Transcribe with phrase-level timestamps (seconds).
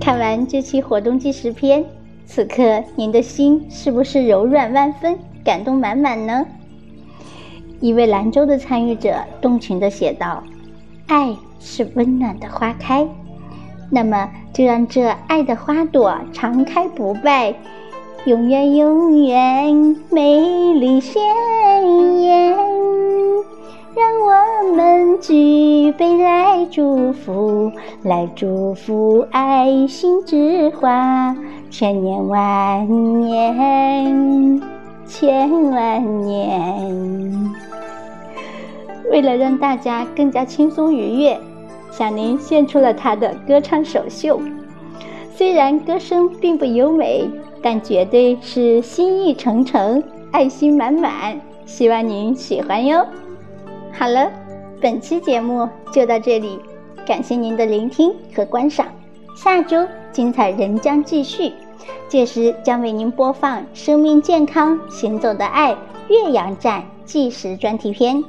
[0.00, 1.84] 看完这期活动纪实片，
[2.24, 6.46] 此刻您的心是不是柔软万分、感动满满呢？
[7.80, 10.42] 一位兰州的参与者动情地写道
[11.08, 13.06] ：“爱是温暖的花开，
[13.90, 17.54] 那么就让这爱的花朵常开不败。”
[18.24, 21.22] 永远永远美丽鲜
[22.20, 22.56] 艳，
[23.94, 25.34] 让我们举
[25.92, 27.70] 杯来祝福，
[28.02, 31.36] 来祝福爱心之花，
[31.70, 34.62] 千年万年，
[35.06, 37.50] 千万年。
[39.10, 41.38] 为了让大家更加轻松愉悦，
[41.90, 44.40] 小宁献出了他的歌唱首秀。
[45.34, 47.28] 虽然歌声并不优美。
[47.60, 53.04] 但绝对是心意诚诚，爱心满满，希望您喜欢哟。
[53.92, 54.30] 好了，
[54.80, 56.60] 本期节目就到这里，
[57.04, 58.86] 感谢您的聆听和观赏。
[59.34, 61.52] 下周精彩仍将继续，
[62.06, 65.72] 届时将为您播放《生命健康行走的爱》
[66.08, 68.22] 岳阳站纪实专题片。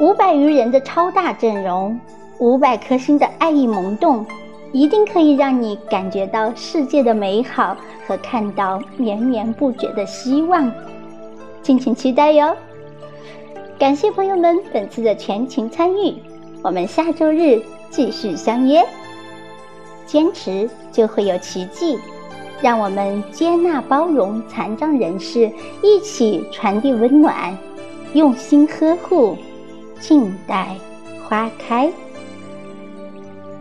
[0.00, 2.00] 五百余人的超大阵容，
[2.38, 4.24] 五百颗心的爱意萌动，
[4.72, 7.76] 一定可以让你感觉到世界的美好。
[8.06, 10.72] 和看到绵绵不绝的希望，
[11.60, 12.56] 敬请期待哟！
[13.78, 16.12] 感谢朋友们本次的全情参与，
[16.64, 18.84] 我们下周日继续相约。
[20.04, 21.96] 坚持就会有奇迹，
[22.60, 27.56] 让我们接纳包容残障人士，一起传递温暖，
[28.14, 29.36] 用心呵护，
[30.00, 30.74] 静待
[31.28, 31.88] 花开。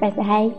[0.00, 0.50] 拜拜。